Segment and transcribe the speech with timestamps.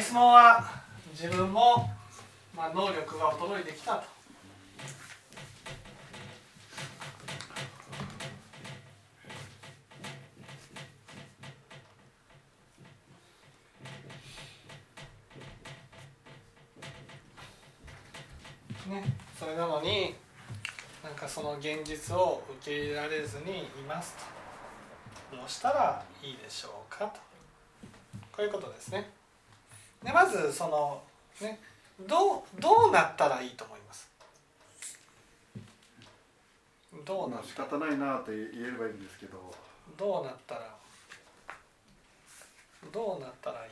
[0.00, 0.64] 質問は
[1.12, 1.88] 自分も、
[2.56, 4.14] まあ、能力が衰えてきたと。
[18.90, 19.02] ね、
[19.38, 20.14] それなのに
[21.02, 24.16] なんかその現実を受け入れられずにいます
[25.30, 25.36] と。
[25.36, 27.20] どうしたらいいでしょうかと。
[28.32, 29.23] こういうことですね。
[30.04, 31.02] でまずその
[31.40, 31.58] ね
[32.06, 34.10] どうどうなったらいいと思います？
[37.04, 39.54] どうなまあ仕方ないなって言えればいいんですけど。
[39.98, 40.74] どうなったら
[42.92, 43.70] どうなったらいい？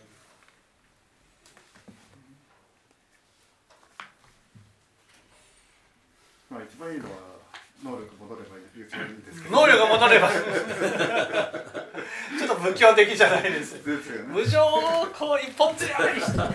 [6.51, 7.11] まあ一番いいのは
[7.83, 9.57] 能力戻ればいいんですけど。
[9.57, 10.29] 能力が戻れば
[12.77, 13.75] ちょっと仏教的じゃないです。
[13.85, 14.29] ですよね。
[14.33, 16.55] 無情をこう一本釣り上げにして「よっし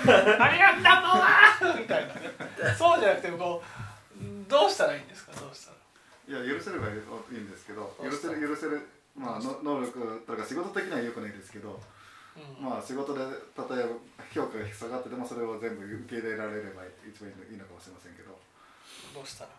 [0.00, 0.42] ー。
[0.42, 0.82] ありがとう
[1.68, 2.32] な!」みたいなね。
[2.76, 5.32] そうじゃなくてこうどうしたらいいんですか？
[5.32, 5.76] どうしたら。
[6.40, 8.88] いや許せればいいんですけど許どうしたせる許せる。
[9.16, 11.80] まあの能力とか仕事的には良くないですけど
[12.36, 12.64] うん。
[12.64, 13.68] まあ仕事で例えば
[14.32, 18.38] 評価が下がっててもそれを全部受け入れられれば一番いいのかもしれませんけど。
[19.14, 19.50] どうしたら。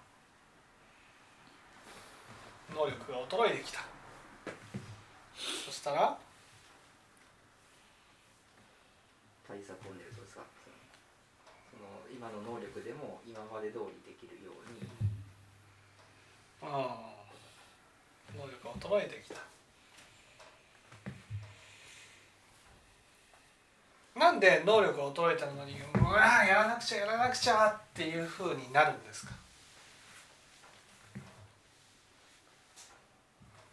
[2.74, 3.82] 能力が衰えてきた
[5.66, 6.18] そしたら？
[9.48, 10.42] 対策を練るとですか？
[11.72, 11.84] その
[12.14, 14.88] 今の能力でも今まで通りできるように。
[16.64, 17.12] ああ
[18.38, 19.42] 能力が衰えてきた。
[24.20, 29.32] なんで能力が衰えたのにうわーやらなくちゃやらなくちゃっていうふうになるんですか？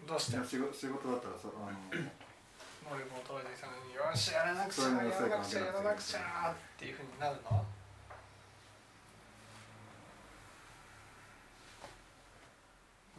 [0.09, 0.41] どうして？
[0.41, 7.61] 仕事仕事だったらそあの能力が衰えてきたのによしやらなくちゃやらなくちゃやらなくちゃっていうふうになるの？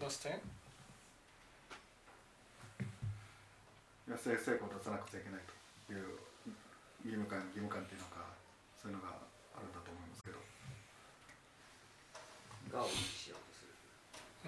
[0.02, 0.30] どうして？
[0.30, 0.34] い
[4.10, 5.46] や成成功を出さなくちゃいけない
[5.86, 6.18] という
[7.06, 8.26] 義務感義務感っていうのか
[8.82, 9.14] そういうのが
[9.54, 10.42] あるんだと思いますけど。
[12.74, 13.78] がをしようとする。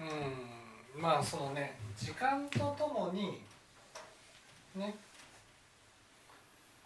[0.02, 3.40] うんまあそのね時間とともに
[4.76, 4.94] ね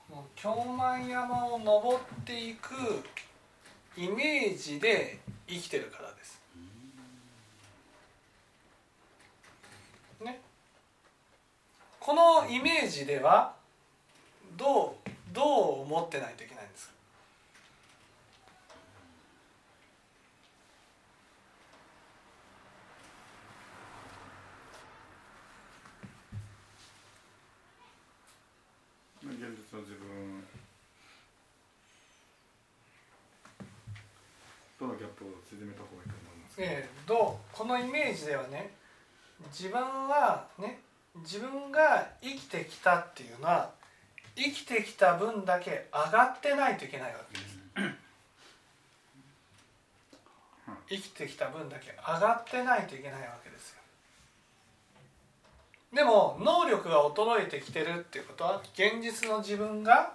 [0.08, 2.74] この京満山を登っていく
[3.96, 5.18] イメージで
[5.48, 6.40] 生きてるからです。
[10.24, 10.40] ね
[11.98, 13.54] このイメージでは
[14.56, 16.96] どうどう思ってないといけないんですか
[29.26, 30.46] 現実の自分
[34.78, 38.70] とのギャップを縮めた方がいいと思いますけど、ええどうこのイメージではね
[39.52, 40.80] 自分はね
[41.16, 43.70] 自分が生きてきたっていうのは
[44.34, 47.56] 生きてきた分だけ上がってないといけないわけです。
[50.88, 53.80] 生きてきた分だけ上がってないといけないわけですよ。
[55.94, 60.12] でも能力が衰えてきてるっていうことは現実の自分が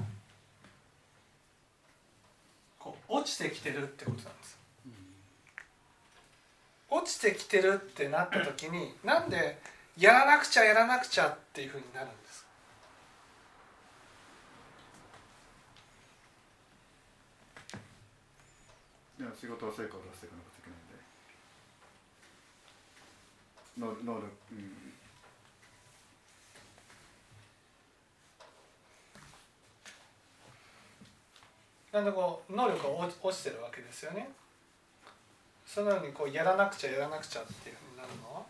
[2.78, 4.61] こう落ちてきてるってことなんです。
[6.92, 9.58] 落ちてきてるってなった時になんで
[9.98, 12.48] やらなくちゃやらなくちゃっていうふうになるんですか？
[19.40, 20.80] 仕事は成果を出していかなくちゃいけない
[23.88, 24.04] んで。
[24.04, 24.60] 能能力、うん、
[31.94, 32.90] なんでこう能力が
[33.24, 34.30] 落ちてるわけですよね
[35.74, 38.36] そのようにこうやらなくちゃやらなくちゃっていうふうになるの？
[38.36, 38.44] は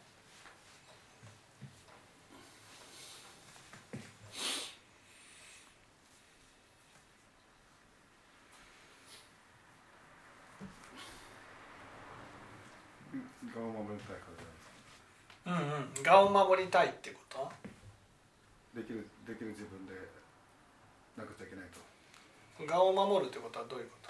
[13.53, 14.25] 顔を守りたいか
[15.45, 16.03] らうんうん。
[16.03, 17.51] 我を守りたいってこと？
[18.73, 19.93] できるできる自分で
[21.15, 21.77] なくちゃいけないと。
[22.73, 24.09] 我を守るってことはどういうこと？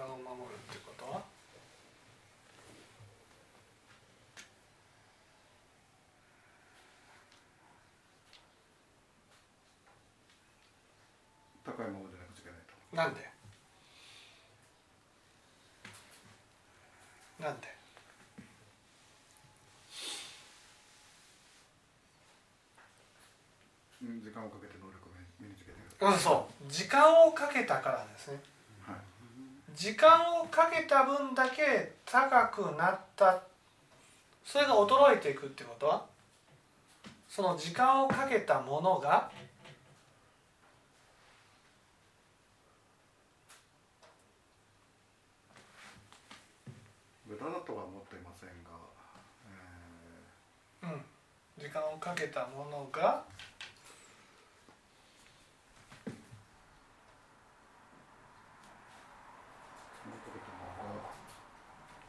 [0.00, 1.37] 我を守るってこと
[11.68, 12.96] 高いままでなくちゃいけないと。
[12.96, 13.28] なんで？
[17.38, 17.68] なんで？
[24.00, 26.72] うん時間をかけて能力を身につけてるうんそう。
[26.72, 28.40] 時間をかけたからですね。
[28.86, 28.96] はい。
[29.76, 33.42] 時間をかけた分だけ高くなった。
[34.42, 36.06] それが衰えていくってことは？
[37.28, 39.30] その時間をかけたものが
[47.26, 48.70] 無駄だとは思っていませんが、
[50.82, 51.04] えうん。
[51.58, 53.24] 時間をかけたものが。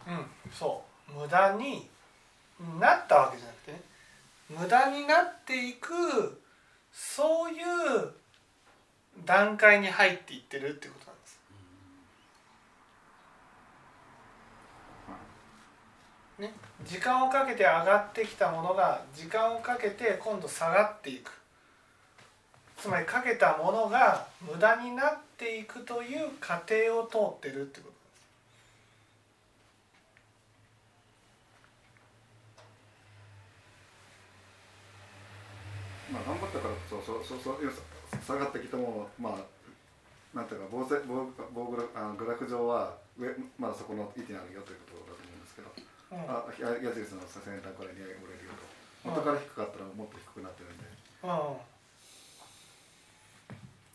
[0.08, 0.26] うん。
[0.52, 1.12] そう。
[1.12, 1.90] 無駄に
[2.80, 3.82] なったわけじゃなくてね。
[4.50, 6.42] 無駄になっていく
[6.92, 8.14] そういう
[9.26, 11.40] 段階に入っていってるってことなんです。
[16.40, 16.54] ね、
[16.86, 21.32] 時間をかけて上がってきたものが時間をかけて今度下がっていく。
[22.78, 28.00] つまりかけたものが無駄になっていくという過程を通ってるってこと。
[36.14, 37.74] まあ頑張ったからそうそうそうそう
[38.26, 43.28] 下がってきてもまあなんていうか棒せ棒棒グラあのグラフ上は上
[43.60, 45.29] まだそこの位置にあるよということだと
[46.12, 49.10] あや矢印の先端からに折れるよと。
[49.10, 50.84] 元から低かったらもっと低くなってるんで、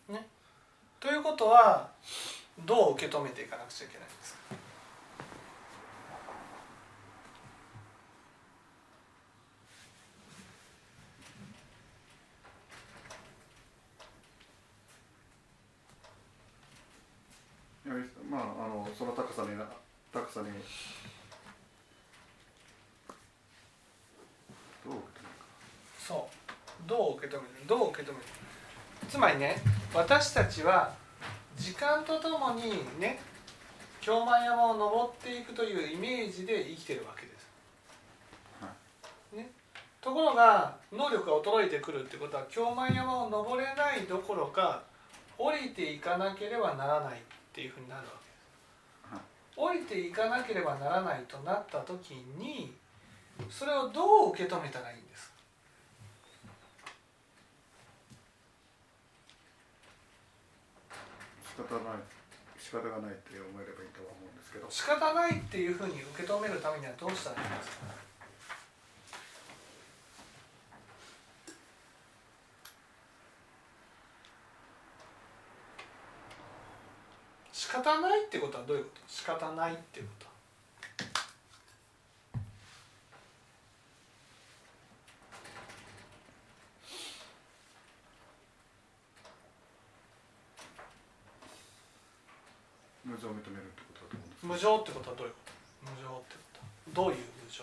[0.08, 0.14] うん。
[0.14, 0.26] ね、
[1.00, 1.90] ということは
[2.64, 4.38] どう受け止めていかなくちゃいけないんですか？
[18.30, 19.64] まああのその高さにな
[20.12, 20.48] 高さに
[24.84, 25.44] どう受け止めるか
[26.06, 26.28] そ
[26.86, 26.88] う。
[26.88, 27.66] どう受け止める？
[27.66, 28.24] どう受け止める？
[29.08, 29.56] つまりね
[29.94, 30.92] 私たちは
[31.56, 32.62] 時間とともに
[33.00, 33.20] ね
[34.00, 37.44] 京満山を登っていくというイメージで生きてるわけです。
[39.36, 39.50] ね、
[40.00, 44.82] ところが能力が衰えてくるってことは京満山を登れないどころか
[45.38, 47.22] 降りていかなければならないっ
[47.52, 48.12] ていうふうになるわ
[49.10, 49.22] けです。
[49.56, 52.72] 降りていかなければならないとなった時に
[53.50, 55.33] それをどう受け止めたらいいんですか？
[61.54, 62.02] 仕方ない。
[62.58, 64.66] 仕方がないって思えればいいとは思うんですけど。
[64.68, 67.86] 仕方ないっていうふうに受け止めるためにはどうしたらいいんですか
[77.52, 79.00] 仕方ないってことはどういうこと？
[79.08, 80.23] 仕方ないっていうこと。
[93.14, 95.54] 無常を認めるってことだと思うんです無常ってことはどういうこと
[95.86, 97.62] 無常ってことはどういう無常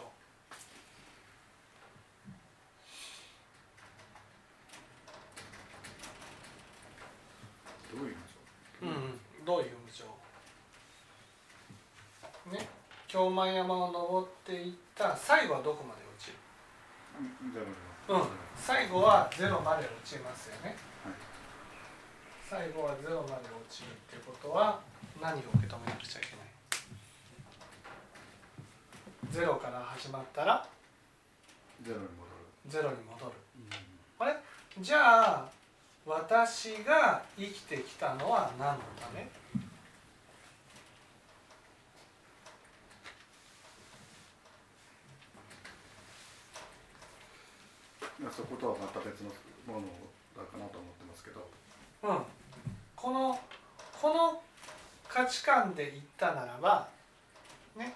[7.91, 9.19] どういう無常うんうん。
[9.43, 10.07] どういう無常
[12.55, 12.63] ね？
[13.09, 16.37] 京満山を登っていった最後はどこまで落ちる？
[17.19, 17.51] うん。
[17.51, 17.61] じゃ
[18.15, 18.27] うん。
[18.55, 20.77] 最後はゼロまで落ちますよね。
[21.03, 21.13] はい。
[22.49, 24.79] 最後はゼロまで落ちるっていうことは
[25.21, 26.47] 何を受け止めなくちゃいけない？
[29.31, 30.67] ゼロから始まったら？
[31.83, 32.31] ゼロに戻る。
[32.67, 33.31] ゼロに戻る。
[34.17, 34.35] あれ？
[34.79, 35.49] じゃあ
[36.07, 39.21] 私が生きてきたのは何のため？
[48.19, 49.29] いやそことはまた別の
[49.71, 49.87] もの
[50.35, 51.47] だかなと思ってますけど。
[52.03, 52.25] うん。
[52.95, 53.39] この
[54.01, 54.41] この
[55.11, 56.87] 価値観で言ったならば
[57.75, 57.93] ね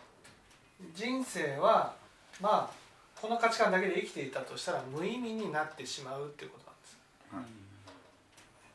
[0.94, 1.94] 人生は
[2.42, 2.86] まあ
[3.22, 6.66] この価値観だけで生きていたとしたら無意味になってしまうっていうこと
[7.38, 7.56] なんです。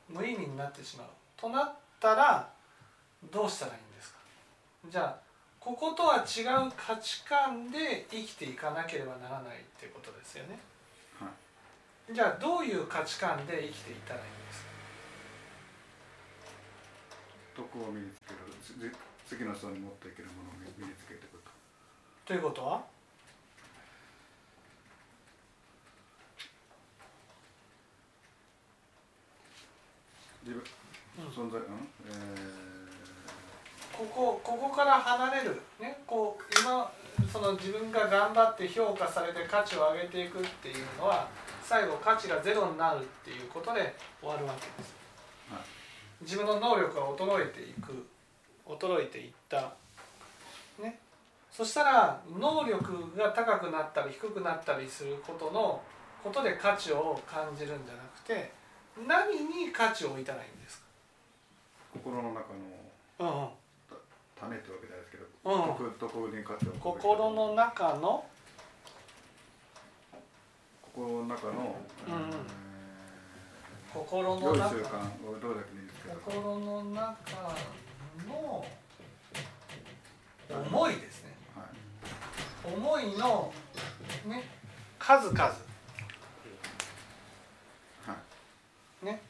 [0.08, 1.06] 無意味になってしまう。
[1.36, 2.48] となったら
[3.30, 4.18] どうしたらいいんですか？
[4.90, 5.16] じゃあ
[5.60, 10.58] こことは違う価値観で生きていかなければならないっていうことですよね。
[11.20, 11.26] は
[12.10, 12.14] い。
[12.14, 14.69] じゃあどういう価値観で生きていったらいいんですか？
[17.60, 18.96] 徳を身につけるじ
[19.28, 21.50] 次の人に持っていけるものを身につけていくと。
[22.24, 22.82] ということは？
[30.42, 30.64] 自分、
[31.28, 31.66] 存在うん？
[32.08, 32.10] え
[33.92, 36.90] ここここから離れる、ね、こう今
[37.30, 41.28] その自分が頑張って評価されて価値を上げていくっていうのは
[41.62, 44.99] 最後価値がゼロになるっていうことで終わるわけです。
[46.20, 48.06] 自分の能力が衰えていく。
[48.66, 49.72] 衰えていった。
[50.80, 50.98] ね。
[51.50, 55.82] そしたら能力が高くなったり低くなったりすることの
[56.22, 58.52] ことで価値を感じるんじゃなくて
[59.08, 59.32] 何
[59.66, 60.84] に価値を置いたらいいんですか？
[61.94, 62.44] 心の中の
[63.18, 63.48] うんうん。
[64.38, 68.24] 種ってわけじゃないですけど、うんどこどこに価値を心の中の？
[70.94, 71.52] 心の中の、
[72.08, 72.30] うんうん。
[72.30, 72.34] え
[73.92, 74.88] 心ー良いの中習慣
[75.28, 75.79] をどれだけでいいですけ？
[75.79, 75.79] ど
[76.10, 77.14] 心の中
[78.28, 78.66] の
[80.48, 81.30] 思いですね。
[81.54, 81.62] は
[82.70, 82.74] い。
[82.74, 83.52] 思いの
[84.26, 84.42] ね
[84.98, 85.40] 数々。
[85.44, 85.54] は
[89.02, 89.06] い。
[89.06, 89.20] ね。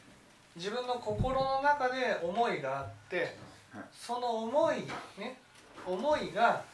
[0.56, 3.36] 自分の心の中で思いがあって
[3.72, 3.84] はい。
[3.92, 4.76] その思い
[5.18, 5.38] ね
[5.86, 6.64] 思いが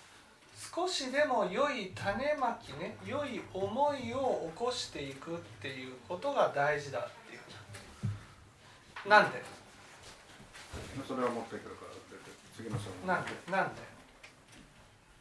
[0.75, 7.39] 少しでも良い種まきね良い思いを起こしていくっていうことが大事だってい
[9.07, 9.09] う。
[9.09, 9.56] なんで？
[11.07, 11.95] それは持ってくるから
[12.57, 13.07] 次の章も。
[13.07, 13.83] なんでなんで？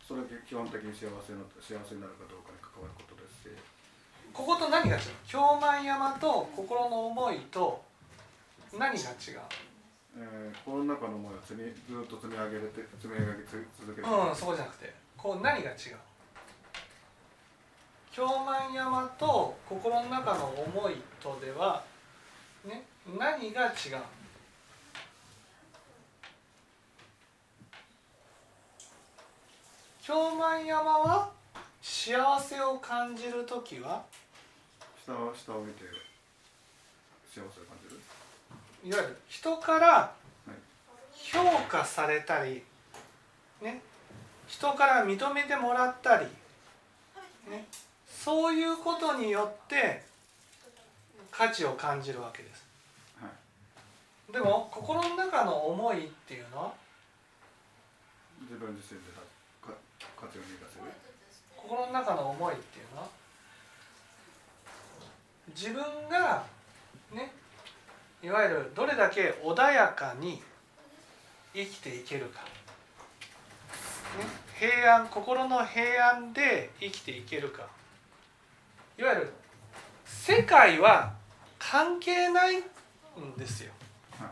[0.07, 3.55] それが基本的に幸せの幸せになるかどうかに関わることですし。
[4.31, 5.01] ここと何が違う？
[5.27, 7.81] 京満山と心の思いと
[8.77, 9.41] 何が違う？
[10.17, 14.93] えー、心の中の思いを積みずっと積み上げれて積み上げつ続ける、うんそこじゃなくて。
[15.17, 15.97] こう何が違う？
[18.11, 21.83] 京満山と心の中の思いとでは
[22.63, 22.85] ね
[23.19, 23.99] 何が違う？
[30.05, 31.31] 京満山は
[31.81, 34.03] 幸せを感じる時は？
[35.03, 35.83] 下を下を見て
[37.27, 38.01] 幸せを感じる？
[38.87, 40.13] いわゆる人から
[41.11, 42.61] 評価されたり、
[43.63, 43.81] ね、
[44.45, 46.27] 人から認めてもらったり、
[47.49, 47.65] ね、
[48.07, 50.03] そういうことによって
[51.31, 52.63] 価値を感じるわけです。
[53.19, 53.27] は
[54.29, 54.33] い。
[54.33, 56.73] でも心の中の思いっていうのは？
[58.43, 59.07] 自分自身で
[60.25, 60.91] か価値を見出せる。
[61.55, 63.07] 心の中の思いっていうのは
[65.55, 66.43] 自分が
[67.13, 67.31] ね
[68.23, 70.41] いわゆるどれだけ穏やかに
[71.53, 74.25] 生きていけるか、ね、
[74.59, 77.67] 平安心の平安で生きていけるか。
[78.97, 79.33] いわゆる
[80.05, 81.13] 世界は
[81.59, 82.63] 関係ないん
[83.37, 83.71] ですよ。
[84.19, 84.29] はい。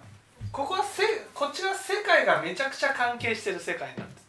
[0.52, 4.23] ここはせこちら世界がめちゃくちゃ関係してる世界なんです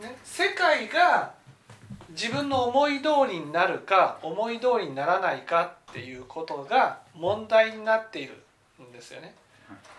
[0.00, 1.32] ね、世界が
[2.10, 8.42] 自分の思い通りになるか思い通りにならないかっていうことが問題になっている
[8.82, 9.34] んですよね。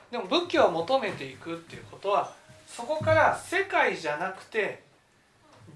[0.09, 2.33] でも仏教を求めていくっていうことは
[2.67, 4.83] そこから世界じゃなくて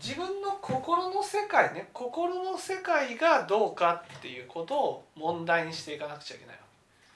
[0.03, 6.61] 自分の心の世界ね心の世界がどうかっていうことを問題にしていかなくちゃいけないわ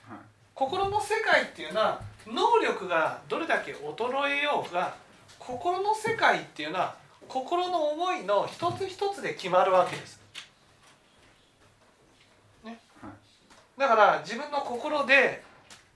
[0.08, 0.14] け。
[0.14, 0.24] はい。
[0.54, 4.94] 心の世界っていうのは能力がどれだけ衰えようが
[5.50, 6.96] 心の世界っていうのは
[7.28, 10.20] 心の思いの一つ一つで決まるわけです。
[12.64, 12.78] ね、
[13.76, 15.44] だから自分の心で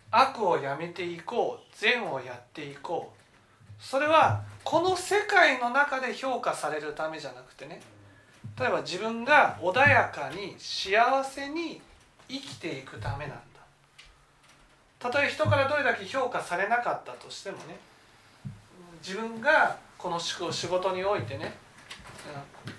[0.10, 3.84] 悪をやめていこう善をやっていこう。
[3.84, 7.80] それはこの世界の中で評価されるためじゃなくてね。
[8.60, 11.80] 例えば自分が穏やかに幸せに
[12.28, 13.44] 生きていくためなんだ。
[14.98, 17.93] たとえ人からどれだけ評価されなかったとしてもね。
[19.06, 21.54] 自分がこの仕事においてね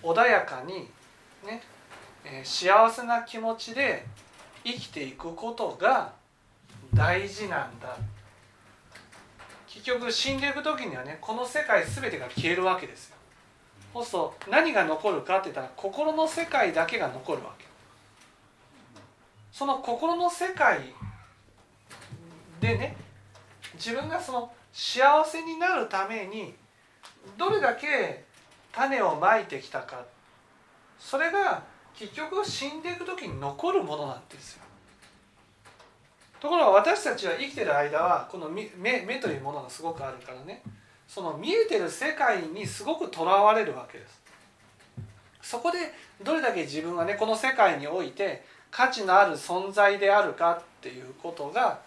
[0.03, 0.89] 穏やかに
[1.45, 1.63] ね、
[2.25, 4.07] え幸せな気持ちで
[4.65, 6.13] 生きていくことが
[6.95, 7.95] 大事なんだ。
[9.69, 13.17] 結局死んでいく時にはねこの世界全てが消えるわけですよ。
[13.93, 17.67] そうすると何が残るかって言ったら心の世界だけが残るわけ。
[19.53, 20.81] その心の世界
[22.61, 22.97] でね
[23.75, 26.53] 自分がその幸せになるために
[27.39, 28.25] どれだけ
[28.73, 30.05] 種をまいてきたか。
[30.99, 31.63] それが
[31.97, 34.65] 結局死んでいく時に残るものなんですよ。
[36.41, 40.61] ところが私たちは生きてる間はこの目目というものがすごくあるからね。
[41.07, 44.21] その見えてる世界にすごくとらわれるわけです。
[45.41, 45.79] そこで
[46.25, 51.79] どれだけ自分はねこの世界において価値のある存在であるかっていうことが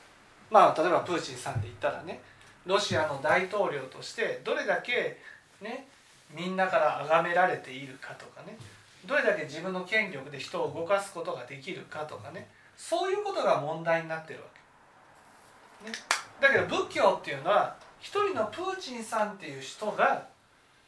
[0.50, 2.22] まあ例えばプーチンさんで言ったらね
[2.67, 5.17] ロシアの大統領としてどれだけ
[5.62, 5.88] ね
[6.36, 8.57] みんなから崇められているかとかね
[9.05, 14.45] どれだけ自分の権力で人を動かすことができるかとかねそういうことが問題になってるわ
[15.83, 15.95] け、ね、
[16.41, 20.27] だけど仏教っていうのは一人のプーチンさんっていう人が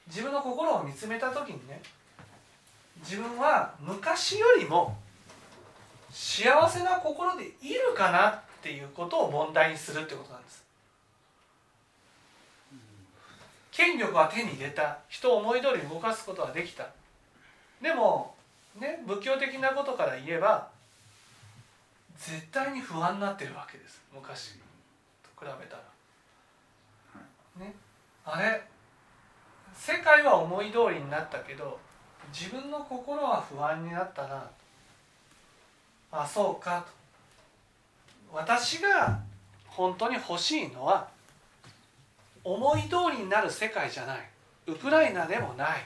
[0.07, 1.81] 自分の心を見つめた時にね
[2.99, 4.97] 自分は昔よりも
[6.11, 10.68] 幸せな心でいるかなっていうことを問題にするってことなんです。
[13.79, 14.97] 権力は手に入れた。
[15.07, 16.85] 人を思い通り動かすことはできた。
[17.81, 18.35] でも
[18.77, 20.67] ね仏教的なことから言えば
[22.17, 24.01] 絶対に不安になってるわけです。
[24.13, 24.55] 昔
[25.23, 25.83] と比べたら。
[27.65, 27.73] ね、
[28.25, 28.61] あれ
[29.73, 31.79] 世界は思い通りになったけど
[32.33, 34.45] 自分の心は不安になったな。
[36.11, 38.35] あそうかと。
[38.35, 39.21] 私が
[39.67, 41.07] 本当に欲しいのは
[42.53, 44.27] 思い通りになる世界じゃない。
[44.65, 45.85] ウクライナでもない。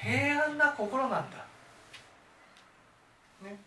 [0.00, 1.38] 平安な心なんだ。
[3.42, 3.58] ね。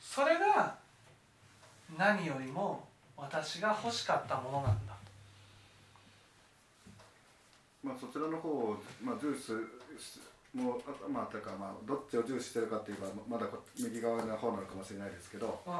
[0.00, 0.76] それが
[1.98, 4.94] 何よりも私が欲しかったものなんだ。
[7.84, 9.52] まあ、そちらの方を、まあ、重視
[10.54, 15.72] もうあまあというかまあどっちを重視してるかっていうかまだこ右側の方なのかもしれないですけど、うん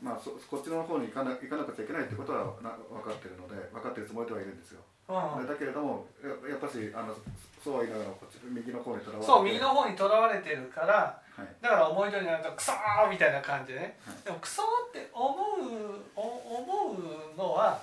[0.00, 7.16] まあ、そこっちの方に行かな行かなくちゃいけないってことはな分かってるので分かってるつもりではいるんですよ、うんでだけれどもややっぱしあの
[7.64, 9.26] そうは言いながらこっち右の方にとらわれて。
[9.26, 11.46] そう右の方にとらわれてるからはい。
[11.60, 14.24] だから思い通りになるとクソーみたいな感じでね、はい。
[14.24, 16.98] でもクソーって思うお思
[17.34, 17.80] うのは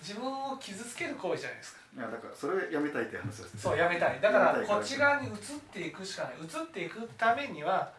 [0.00, 1.80] 自分を傷つける行為じゃないですか。
[1.96, 3.60] いやだからそれをやめたいって話ですね。
[3.60, 4.20] そうやめたい。
[4.20, 4.54] だから。
[4.66, 5.34] こっち側に移っ
[5.72, 6.32] ていくしかない。
[6.42, 7.92] 移っていくためには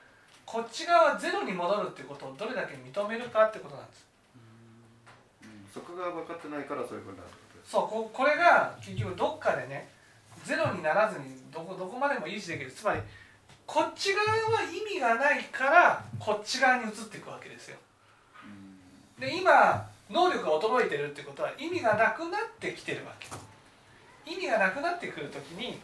[0.48, 4.08] こっち側ゼロに戻るってことをどれだけ認めるかってことなんです。
[5.44, 5.50] うん。
[5.74, 7.30] そこが分かってないからそういうふうになる
[7.66, 9.90] そうここれが結局どっかでね
[10.46, 12.72] ゼロにならずにどこどこまでも維持できる。
[12.72, 13.02] つまり
[13.66, 17.78] こっち側は意味がないからこっち側に移っていくわけですよ。
[19.20, 19.22] うん。
[19.22, 23.28] で今能力が衰えてるってことは意味がなくなってきてるわけ。
[24.26, 25.78] 意味がなくなってくるときに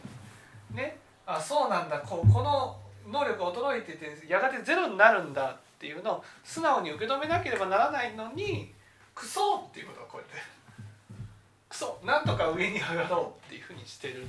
[0.72, 8.72] ねあそうなんだここの能力が衰えててやがてゼロになるんだっていうのを素直に受け止めなければならないのに
[9.14, 10.34] クソっていうことをこうやって
[11.68, 14.28] クソなんとか上に上がろうっていうふうにしてるっていう。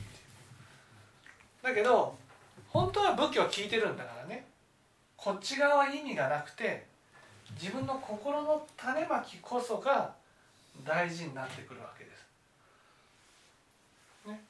[1.64, 2.16] だけど
[2.70, 4.46] 本当は仏教は聞いてるんだからね。
[5.16, 6.86] こっち側は意味がなくて
[7.60, 10.14] 自分の心の種まきこそが
[10.84, 12.12] 大事になってくるわけで
[14.26, 14.28] す。
[14.28, 14.44] ね、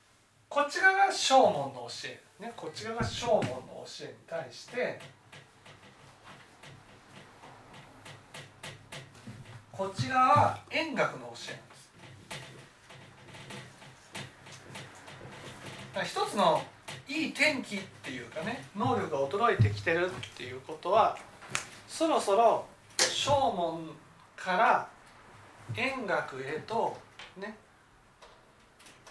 [0.49, 4.99] こっち側が正門の教え、ね、こっち側が正門の教えに対して
[9.71, 11.55] こっち側は円覚の教え
[15.95, 16.19] なんです。
[16.19, 16.61] 一つの
[17.07, 21.17] いい天気っていうかね能力が衰えてきてるっていうことは
[21.87, 22.65] そろそろ
[22.97, 23.91] 正門
[24.35, 24.89] から
[25.77, 26.97] 円学へと
[27.37, 27.57] ね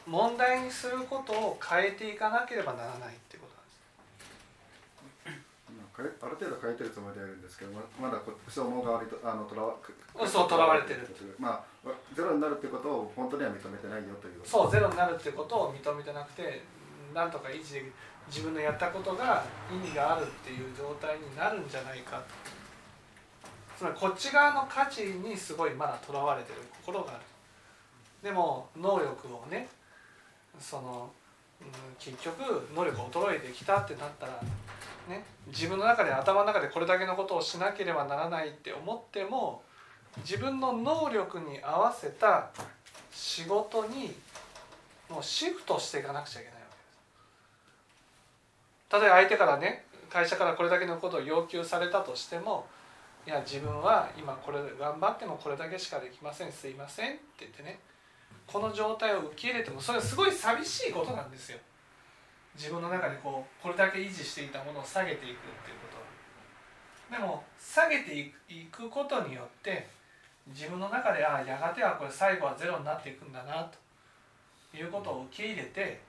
[0.07, 3.81] 問題にすることを変えていかなければならないってことなんです。
[5.71, 9.95] まある程度変えてるつもりではいるんですけどままだこ消耗側にとあのとらわく
[10.27, 11.09] そう囚われてる。
[11.39, 14.41] まあゼロになるってことを本当には認めてないよという。
[14.45, 16.63] そうゼロになるってことを認めてなくて
[17.15, 17.93] なんとか維持できる
[18.27, 22.17] 自分のやったことが意味があるっていう状態になるんじゃないか。
[22.19, 22.25] と
[23.79, 27.21] つまりこっち側の価値にすごいまだとらわれてる心がある。
[28.23, 29.69] でも能力をね
[30.61, 31.11] その、
[31.61, 34.33] うん、結局能力衰えてきたってなったら
[35.09, 39.63] ね自分の中で頭の中でこれだけのことをしなければならないって思っても
[40.19, 42.51] 自分の能力に合わせた
[43.13, 44.15] 仕事に
[45.11, 46.67] もうシフトしていかなくちゃいけないわ
[48.91, 49.03] けです。
[49.03, 52.67] 例えば相手からね会社からこれだけのことを要求されたとしても
[53.27, 57.79] いや自分は今これ頑張ってもこれだけしかできませんすいませんって言ってね
[58.47, 61.59] この状態を受け入れてもそれはすごい寂しいことなんですよ。
[62.55, 65.25] 自分の中でこうこれだけ維持していたものを下げていくっ
[65.65, 65.89] ていうこ
[67.11, 67.21] とは。
[67.21, 69.89] でも下げていくことによって
[70.49, 73.85] 自分の中でああやがてはこれ最後はゼロになっていくんだなと。
[74.77, 76.01] いうことを受け入れて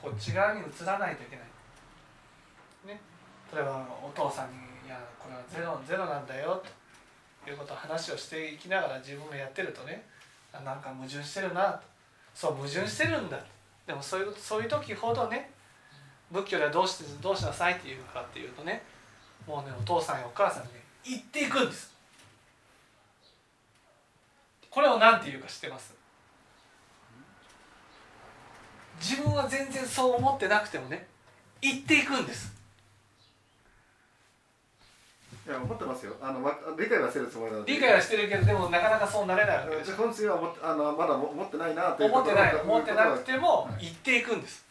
[0.00, 1.44] こっち側に移らないといけない。
[2.86, 3.00] ね、
[3.52, 4.56] 例えばお父さんに
[4.86, 6.62] 「いやこれはゼロゼロなんだよ」
[7.44, 10.06] ということを話をしていきながら自分がやってるとね
[10.62, 11.80] なんか矛盾してるなと。
[12.34, 13.38] そう矛盾してるんだ
[13.86, 15.50] でもそういうそういう時ほどね
[16.30, 18.82] 仏教ではどうしてどうしなさいっていうかっていうとね
[19.46, 21.94] もうねお父さんやお母さんにね言っていくんです。
[24.70, 25.94] これを何て言うか知ってます？
[29.00, 31.06] 自分は全然そう思ってなくてもね
[31.60, 32.53] 言っていくんです。
[35.46, 36.14] いや思ってますよ。
[36.22, 37.72] あのわ理解はしてるつもりなので。
[37.74, 44.64] 理解はしてるけどでもなかなかそうなれないわけでしょ本心はあのまだ思ってないなという思ってない思ってなくてもはい言っていくんです。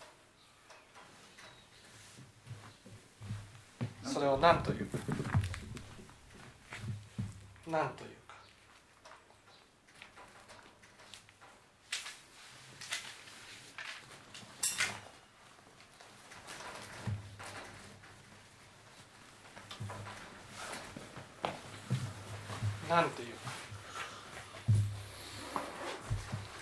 [4.03, 4.85] それを何という。
[4.87, 4.97] か
[7.67, 8.35] 何というか
[22.93, 23.29] なんていう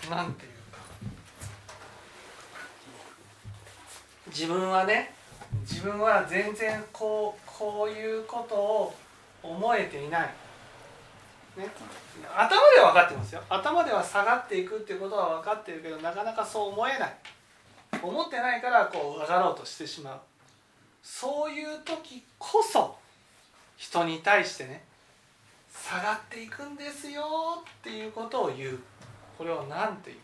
[0.07, 0.15] か。
[0.15, 0.77] なんていうか。
[4.27, 5.13] 自分はね
[5.69, 8.95] 自分は全然こうこういうことを
[9.43, 10.29] 思えていない、
[11.57, 11.67] ね、
[12.33, 13.43] 頭では分かってますよ。
[13.49, 17.15] 頭では下がっていくっていうことは分かってるけどなかなかそう思えない。
[18.01, 20.19] 思ってないからこう上がろうとしてしまう。
[21.03, 22.95] そういう時こそ
[23.75, 24.85] 人に対してね
[25.71, 27.23] 下がっていくんですよ
[27.61, 28.79] っていうことを言う。
[29.37, 30.17] これを何て言う？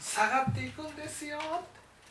[0.00, 1.38] 下がっていくんですよ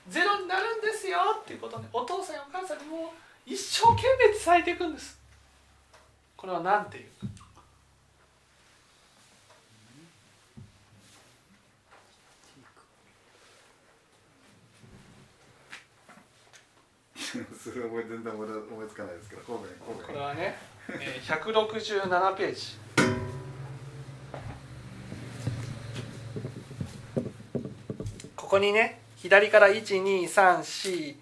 [0.07, 1.87] ゼロになるんですよっていうことね。
[1.91, 3.13] お父さんやお母さんにも
[3.45, 5.19] 一生懸命伝えていくんです。
[6.37, 7.34] これは何て言う？
[17.61, 18.47] それ思い全然思い
[18.87, 19.63] つかないですけどこ
[20.11, 20.57] れはね、
[20.89, 22.77] えー、167ページ。
[28.35, 31.15] ここにね左から12345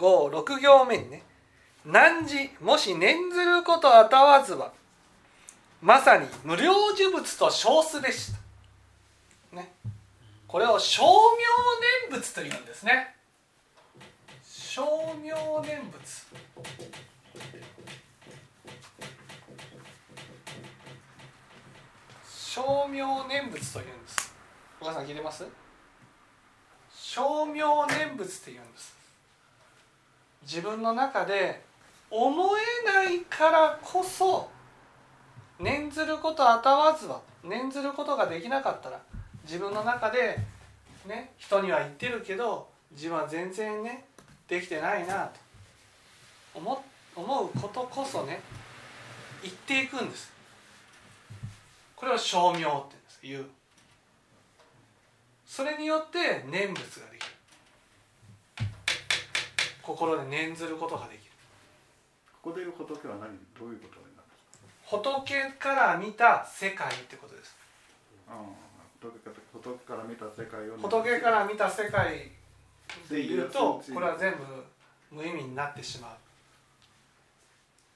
[0.00, 1.24] 6行目にね
[1.84, 4.72] 「汝もし念ずることあたわずは
[5.80, 8.32] まさに無料呪物と称すべし」
[9.50, 9.72] と、ね、
[10.46, 13.16] これを称名念仏というんですね。
[14.74, 14.82] 称
[15.22, 15.30] 名
[15.68, 16.00] 念仏。
[22.26, 24.34] 称名念仏というんです。
[24.80, 25.46] お母さん聞いてます？
[26.90, 28.96] 称名念仏って言うんです。
[30.40, 31.62] 自分の中で
[32.10, 34.48] 思えないからこそ
[35.58, 39.02] 念ずることあたわずは念ずることができなかったら
[39.44, 40.38] 自分の中で
[41.06, 44.06] ね人には言ってるけど自分は全然ね
[44.52, 45.40] できてないなと
[46.54, 46.84] 思
[47.16, 48.42] 思うことこそね
[49.42, 50.30] 言っていくんです。
[51.96, 53.18] これを称名って言うんです。
[53.22, 53.46] 言う。
[55.46, 57.32] それによって念仏ができる。
[59.82, 61.32] 心で念ずることができる。
[62.42, 64.58] ここでいる仏は何どういうことになるんです
[64.90, 64.98] か？
[64.98, 67.56] 仏から見た世界ってことです。
[68.28, 68.36] ああ
[69.00, 72.30] 仏か仏から見た世界を仏から見た世界
[73.08, 74.38] で言うとうんこれは全部
[75.10, 76.10] 無意味になってしまう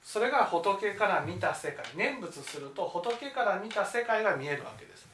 [0.03, 5.05] それが仏から見た世界念仏すると仏から見た世界が見えるわけです。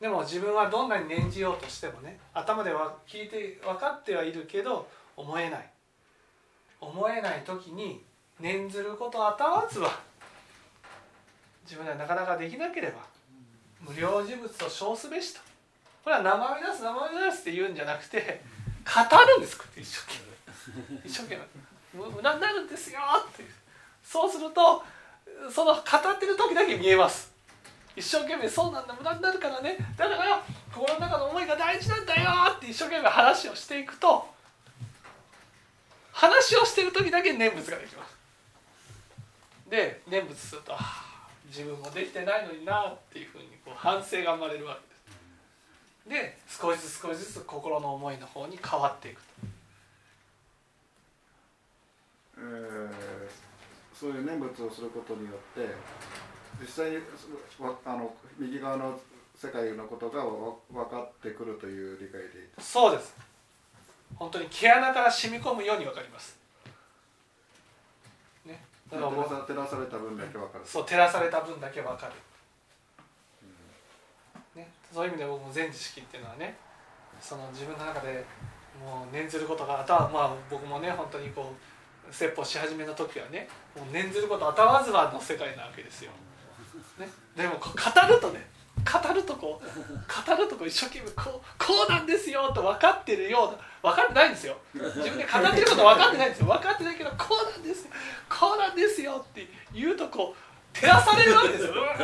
[0.00, 5.70] でも自分はどんなに念じようとしてもね頭では聞いて分かってはいるけど思えない。
[6.80, 8.02] 思えない時に
[8.40, 9.90] 念ずることあたわずは
[11.64, 13.04] 自分ではなかなかできなければ
[13.80, 15.40] 無料事物と称すべしと
[16.08, 18.40] これは名前出す名前出すって言うんじゃなくて
[18.82, 20.14] 語るんです一生懸
[20.96, 21.04] 命。
[21.04, 22.00] 一生懸命。
[22.00, 23.44] 無駄になるんですよって
[24.02, 24.82] そうすると
[25.52, 27.30] その語ってる時だけ見えます。
[27.94, 29.76] 一生懸命そうなんだ無駄になるからね。
[29.98, 30.42] だから
[30.74, 34.26] 心の中の思いが大事なんだよって一生懸命話をしていくと
[36.12, 38.16] 話をしてる時だけ念仏ができます。
[39.68, 40.72] で念仏すると
[41.48, 44.87] 自分もできてないのになっていうふうにこう反省が生まれるわけ。
[46.08, 49.20] で少しずつ少しずつ心の思いの方に変わっていく
[52.38, 53.18] えー
[53.98, 55.74] そういう念仏をすることによって
[56.60, 56.98] 実際に
[57.58, 58.98] わあの右側の
[59.34, 63.14] 世界のことがわ分かってくるという理解でいいそうです。
[64.14, 66.38] 本当に毛穴から染み込むように分かります。
[68.46, 68.64] ね。
[68.90, 70.64] だから照僕らさ照らされた分だけ分かる。
[70.64, 72.18] そう照らされた分だけ分かる、ね、
[74.92, 76.56] そういう意味で僕も全知識っていうのはね
[77.20, 78.24] その自分の中で
[78.82, 86.12] もう念ずることがあたわまあ僕もね本当にこう説法し始めの時はねもう念ずることあたわずはの世界なわけですよ、
[86.98, 88.46] ね、でも語るとね
[88.84, 94.56] 語るとこう語るとこう一生懸命こうこうなんですよと分かってるような分かってないんですよ。
[94.72, 96.46] 自分で語ってること分かってないんですよ。
[96.46, 97.90] 分かってないけどこうなんですよ
[98.28, 101.72] こうなんですよって言うとこう照らされるわけですよ。
[101.72, 101.96] うわ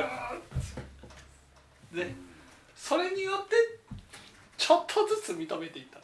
[1.95, 2.24] ーで
[2.85, 3.57] それによって
[4.59, 5.97] ちょっとずつ認めていった。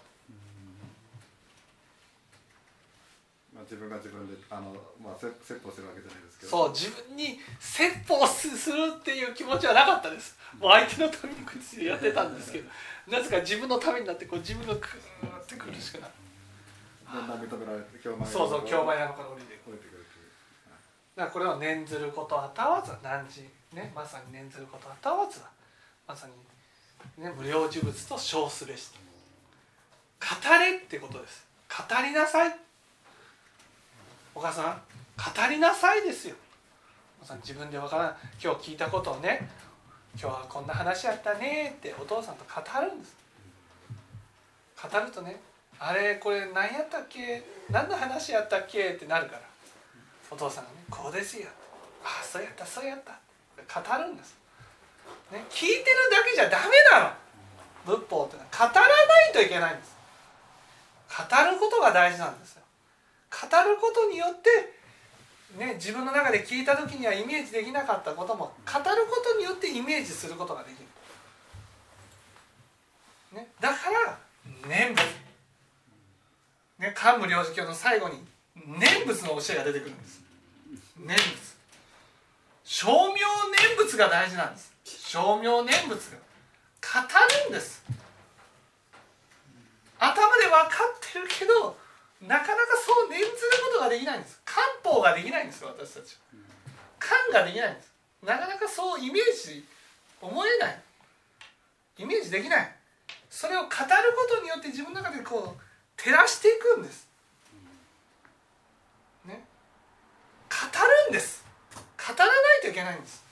[3.53, 6.51] まあ、自分が自分であの、まあ、せ説法するわけじゃないですけど。
[6.51, 10.39] そう自分に説法するっていう気持ちはなかったです。
[10.59, 12.71] もう相手のためにこっちでやってたんですけど。
[13.13, 16.15] なぜか自分のためになってこう自分がクーって苦しくなる。
[17.13, 20.33] で認められて京そうそう京前満山から降りていく降りてくるという。
[21.13, 23.45] だからこれは念ずることあたわず何時
[23.77, 25.51] ねまさに念ずることあたわずだ。
[26.09, 26.33] まさに、
[27.21, 28.91] ね、無料呪物と称すべし
[30.19, 30.27] 語
[30.59, 31.47] れってことです。
[31.69, 32.57] 語りなさい。
[34.35, 36.37] お母さん語りなさいですよ。
[37.21, 38.17] お母さん自分でわからん。
[38.43, 39.51] 今日聞いたことをね
[40.19, 41.75] 今日はこんな話やったね。
[41.77, 43.17] ってお父さんと語るんです。
[44.83, 45.41] 語るとね
[45.79, 47.43] あれこれ何やったっけ？
[47.71, 48.93] 何の話やったっけ？
[48.93, 49.43] ってなるから。
[50.31, 51.49] お父さんがね「こうですよ」
[52.03, 53.13] ああそうやったそうやった」
[53.61, 54.39] 語るんです、
[55.31, 57.97] ね、聞いてるだけじゃダメなの。
[57.97, 59.97] 仏法ってのは語らないといけないんです。
[61.09, 62.63] 語ることが大事なんですよ。
[63.31, 64.81] 語ることによって
[65.57, 70.77] ね、自分の中で聞いた時にはイメージできなかったことも語ることによってイメージすることができ
[73.33, 74.19] る、ね、だから
[74.69, 75.03] 念仏、
[76.79, 80.23] ね、漢無量寿経の最後に念仏の教えが出てくるんです。
[80.99, 81.57] 念仏。
[82.65, 84.70] 称名念仏が大事なんです。
[85.11, 86.19] 称名念仏が
[87.03, 87.09] 語
[87.45, 87.83] るんです。
[89.99, 91.77] 頭で分かってるけど
[92.23, 93.31] なかなかそう念ずる
[93.75, 94.41] ことができないんです。
[94.45, 96.15] 漢方ができないんですよ私たち。
[96.15, 96.21] は
[97.01, 97.93] 漢ができないんです。
[98.23, 99.65] なかなかそうイメージ
[100.23, 100.81] 思えない。
[101.99, 102.77] イメージできない。
[103.29, 103.73] それを語る
[104.15, 107.09] ことによって自分の中でこう照らしていくんです。
[109.25, 109.43] ね。
[110.49, 111.45] 語るんです。
[111.75, 113.29] 語らないといけないんです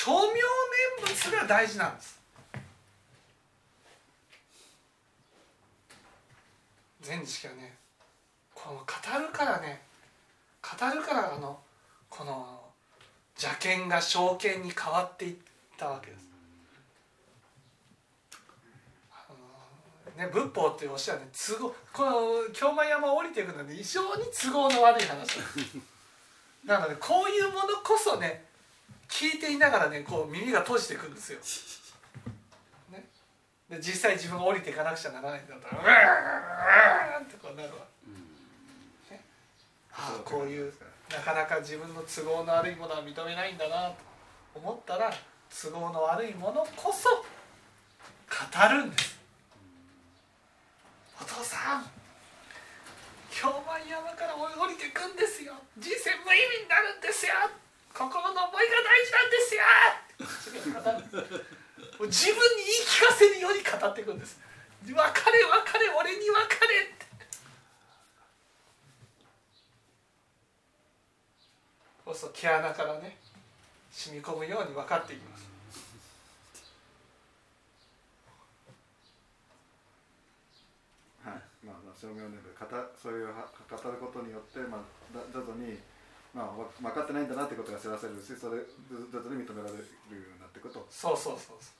[0.00, 0.40] 称名
[1.20, 2.20] 念仏が大事なんです
[7.02, 7.74] 全知識はね
[8.54, 8.84] この語
[9.26, 9.82] るからね
[10.62, 11.58] 語るからあの
[12.08, 12.60] この
[13.36, 15.36] 邪剣が正剣に変わっていっ
[15.78, 16.28] たわけです。
[19.10, 19.32] あ
[20.18, 25.38] のね、仏法っていうおっしゃるね都合この京満山を降りていくので非常に都合の悪い話
[26.66, 28.49] なのでこういうものこそね
[29.10, 31.40] 聞いていながらねこう耳が閉じていくんですよ。
[32.90, 33.04] ね、
[33.68, 35.82] で実際自分が降りていかなくちゃならないんだったら
[37.18, 37.84] 「うーん!」ってこうなるわ。
[39.10, 39.24] ね
[39.92, 40.72] ああこういう
[41.10, 43.96] なかなか自分の都合の悪いものは認めないんだなと
[44.54, 45.12] 思ったら
[45.50, 47.24] 都合の悪いものこそ語
[48.68, 49.18] るんです。
[51.20, 51.90] お父さん
[53.30, 57.32] 京満山から降りていくんですよ人生無意味になるんですよ
[57.94, 59.62] 心の思いが大事なんですよ
[61.98, 64.38] もう自分に言い聞かせるように語っていくんです
[64.84, 65.04] 別れ別
[65.78, 67.06] れ俺に別れって
[72.04, 73.16] そうすると毛穴からね
[73.92, 75.50] 染み込むように分かっていきます
[81.24, 84.80] はいまあ、まあ証明をね語そういうは語ることによって、まあ、
[85.12, 85.78] だ徐々に、
[86.32, 90.86] まあ、わ分かってないんだなってことが知らせるしそれずっと認められるようになってこと。
[90.90, 91.79] そうそうそうそ